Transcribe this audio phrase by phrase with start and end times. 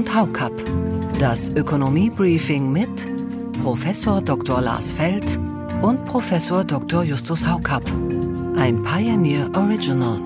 [0.00, 0.52] und Haukapp.
[1.18, 2.88] Das Ökonomie-Briefing mit
[3.62, 4.62] Professor Dr.
[4.62, 5.38] Lars Feld
[5.82, 7.02] und Professor Dr.
[7.02, 7.84] Justus Haukapp.
[8.56, 10.18] Ein Pioneer Original.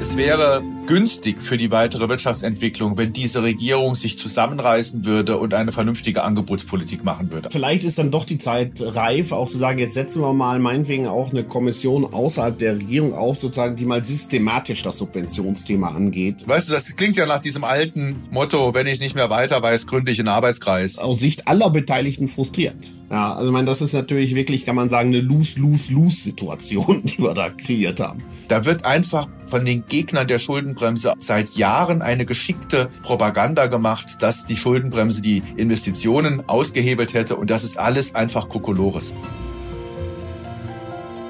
[0.00, 5.70] Es wäre günstig für die weitere Wirtschaftsentwicklung, wenn diese Regierung sich zusammenreißen würde und eine
[5.70, 7.50] vernünftige Angebotspolitik machen würde.
[7.52, 11.06] Vielleicht ist dann doch die Zeit reif, auch zu sagen, jetzt setzen wir mal meinetwegen
[11.06, 16.48] auch eine Kommission außerhalb der Regierung auf, sozusagen, die mal systematisch das Subventionsthema angeht.
[16.48, 19.86] Weißt du, das klingt ja nach diesem alten Motto, wenn ich nicht mehr weiter weiß,
[19.86, 21.00] gründe ich einen Arbeitskreis.
[21.00, 22.94] Aus Sicht aller Beteiligten frustriert.
[23.10, 27.34] Ja, also ich meine, das ist natürlich wirklich, kann man sagen, eine Lose-Lose-Lose-Situation, die wir
[27.34, 28.22] da kreiert haben.
[28.48, 34.44] Da wird einfach von den Gegnern der Schuldenbremse seit Jahren eine geschickte Propaganda gemacht, dass
[34.44, 39.14] die Schuldenbremse die Investitionen ausgehebelt hätte und das ist alles einfach Kokolores.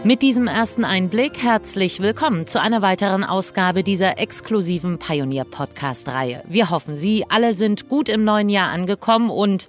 [0.04, 6.44] Mit diesem ersten Einblick herzlich willkommen zu einer weiteren Ausgabe dieser exklusiven Pionier-Podcast-Reihe.
[6.48, 9.69] Wir hoffen, Sie alle sind gut im neuen Jahr angekommen und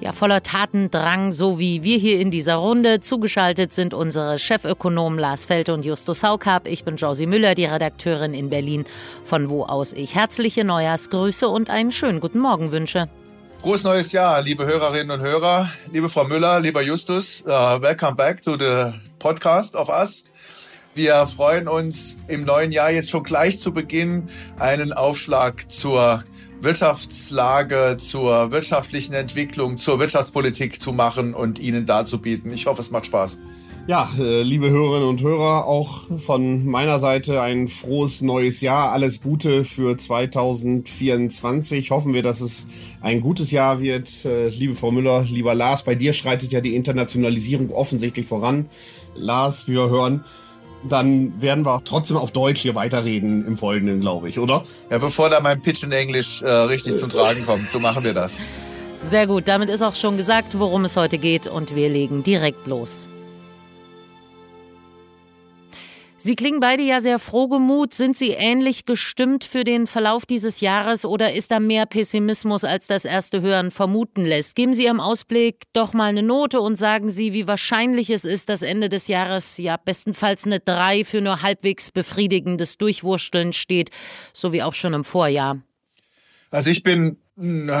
[0.00, 3.00] ja voller Tatendrang, so wie wir hier in dieser Runde.
[3.00, 6.66] Zugeschaltet sind unsere Chefökonomen Lars Feld und Justus Haukapp.
[6.66, 8.84] Ich bin Josie Müller, die Redakteurin in Berlin,
[9.24, 13.08] von wo aus ich herzliche Neujahrsgrüße und einen schönen guten Morgen wünsche.
[13.60, 17.42] Frohes neues Jahr, liebe Hörerinnen und Hörer, liebe Frau Müller, lieber Justus.
[17.46, 20.24] Uh, welcome back to the podcast of us.
[20.94, 26.22] Wir freuen uns im neuen Jahr jetzt schon gleich zu Beginn einen Aufschlag zur
[26.60, 32.52] Wirtschaftslage, zur wirtschaftlichen Entwicklung, zur Wirtschaftspolitik zu machen und Ihnen darzubieten.
[32.52, 33.38] Ich hoffe, es macht Spaß.
[33.88, 38.90] Ja, äh, liebe Hörerinnen und Hörer, auch von meiner Seite ein frohes neues Jahr.
[38.90, 41.92] Alles Gute für 2024.
[41.92, 42.66] Hoffen wir, dass es
[43.00, 44.24] ein gutes Jahr wird.
[44.24, 48.66] Äh, liebe Frau Müller, lieber Lars, bei dir schreitet ja die Internationalisierung offensichtlich voran.
[49.14, 50.24] Lars, wir hören
[50.88, 54.64] dann werden wir trotzdem auf Deutsch hier weiterreden im Folgenden, glaube ich, oder?
[54.90, 58.14] Ja, bevor da mein Pitch in Englisch äh, richtig zum Tragen kommt, so machen wir
[58.14, 58.38] das.
[59.02, 62.66] Sehr gut, damit ist auch schon gesagt, worum es heute geht und wir legen direkt
[62.66, 63.08] los.
[66.18, 67.92] Sie klingen beide ja sehr frohgemut.
[67.92, 72.86] Sind Sie ähnlich gestimmt für den Verlauf dieses Jahres oder ist da mehr Pessimismus, als
[72.86, 74.56] das erste Hören vermuten lässt?
[74.56, 78.48] Geben Sie Ihrem Ausblick doch mal eine Note und sagen Sie, wie wahrscheinlich es ist,
[78.48, 83.90] dass Ende des Jahres ja bestenfalls eine 3 für nur halbwegs befriedigendes Durchwursteln steht,
[84.32, 85.60] so wie auch schon im Vorjahr.
[86.50, 87.18] Also ich bin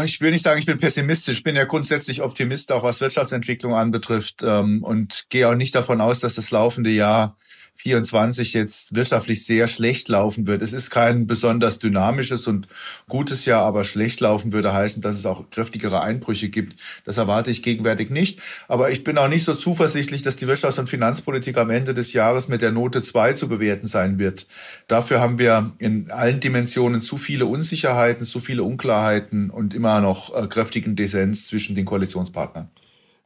[0.04, 1.38] ich will nicht sagen, ich bin pessimistisch.
[1.38, 6.02] Ich bin ja grundsätzlich Optimist, auch was Wirtschaftsentwicklung anbetrifft ähm, und gehe auch nicht davon
[6.02, 7.38] aus, dass das laufende Jahr
[7.76, 10.62] 24 jetzt wirtschaftlich sehr schlecht laufen wird.
[10.62, 12.68] Es ist kein besonders dynamisches und
[13.08, 16.80] gutes Jahr, aber schlecht laufen würde heißen, dass es auch kräftigere Einbrüche gibt.
[17.04, 18.40] Das erwarte ich gegenwärtig nicht.
[18.68, 22.12] Aber ich bin auch nicht so zuversichtlich, dass die Wirtschafts- und Finanzpolitik am Ende des
[22.12, 24.46] Jahres mit der Note 2 zu bewerten sein wird.
[24.88, 30.34] Dafür haben wir in allen Dimensionen zu viele Unsicherheiten, zu viele Unklarheiten und immer noch
[30.34, 32.68] äh, kräftigen Dissens zwischen den Koalitionspartnern.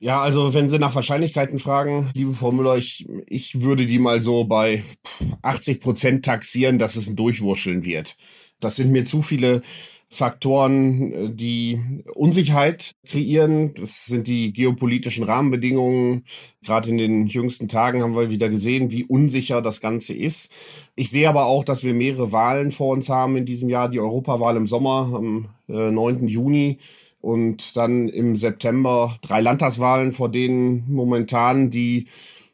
[0.02, 4.22] Ja, also wenn Sie nach Wahrscheinlichkeiten fragen, liebe Frau Müller, ich, ich würde die mal
[4.22, 4.82] so bei
[5.42, 8.16] 80 Prozent taxieren, dass es ein Durchwurscheln wird.
[8.60, 9.60] Das sind mir zu viele
[10.08, 11.78] Faktoren, die
[12.14, 13.74] Unsicherheit kreieren.
[13.74, 16.24] Das sind die geopolitischen Rahmenbedingungen.
[16.62, 20.50] Gerade in den jüngsten Tagen haben wir wieder gesehen, wie unsicher das Ganze ist.
[20.96, 23.90] Ich sehe aber auch, dass wir mehrere Wahlen vor uns haben in diesem Jahr.
[23.90, 26.26] Die Europawahl im Sommer am 9.
[26.26, 26.78] Äh, Juni
[27.20, 32.06] und dann im September drei Landtagswahlen, vor denen momentan die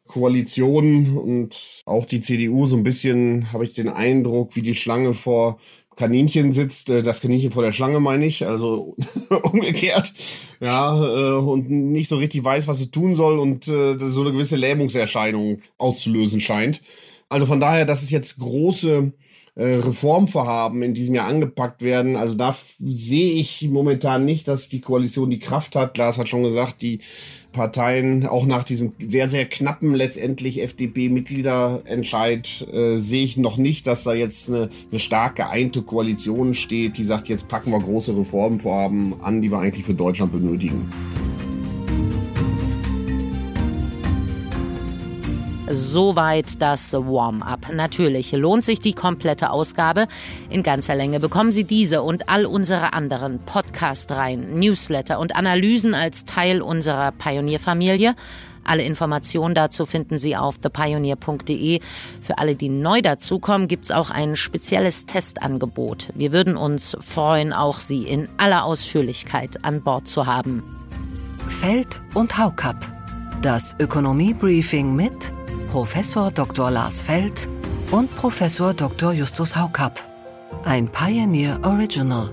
[0.07, 5.15] Koalition und auch die CDU so ein bisschen, habe ich den Eindruck, wie die Schlange
[5.15, 5.59] vor
[5.97, 8.97] Kaninchen sitzt, äh, das Kaninchen vor der Schlange meine ich, also
[9.43, 10.13] umgekehrt,
[10.61, 14.33] ja, äh, und nicht so richtig weiß, was sie tun soll und äh, so eine
[14.33, 16.83] gewisse Lähmungserscheinung auszulösen scheint.
[17.29, 19.13] Also von daher, dass es jetzt große
[19.57, 22.15] äh, Reformvorhaben in diesem Jahr angepackt werden.
[22.15, 25.97] Also da sehe ich momentan nicht, dass die Koalition die Kraft hat.
[25.97, 27.01] Lars hat schon gesagt, die
[27.53, 34.05] Parteien, auch nach diesem sehr, sehr knappen letztendlich FDP-Mitgliederentscheid, äh, sehe ich noch nicht, dass
[34.05, 39.23] da jetzt eine, eine stark geeinte Koalition steht, die sagt, jetzt packen wir große Reformvorhaben
[39.23, 40.93] an, die wir eigentlich für Deutschland benötigen.
[45.69, 47.73] Soweit das Warm-up.
[47.73, 50.07] Natürlich lohnt sich die komplette Ausgabe.
[50.49, 56.25] In ganzer Länge bekommen Sie diese und all unsere anderen Podcast-Reihen, Newsletter und Analysen als
[56.25, 58.15] Teil unserer Pionierfamilie.
[58.67, 61.81] Alle Informationen dazu finden Sie auf thepioneer.de.
[62.21, 66.09] Für alle, die neu dazukommen, gibt es auch ein spezielles Testangebot.
[66.15, 70.63] Wir würden uns freuen, auch Sie in aller Ausführlichkeit an Bord zu haben.
[71.49, 72.96] Feld und Haukapp.
[73.43, 75.33] Das Ökonomie-Briefing mit
[75.71, 76.71] Professor Dr.
[76.71, 77.49] Lars Feld
[77.91, 79.13] und Professor Dr.
[79.13, 80.01] Justus Haukapp.
[80.65, 82.31] Ein Pioneer Original.